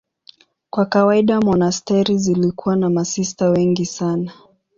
Kwa 0.69 0.85
kawaida 0.85 1.39
monasteri 1.41 2.17
zilikuwa 2.17 2.75
na 2.75 2.89
masista 2.89 3.49
wengi 3.49 3.85
sana. 3.85 4.33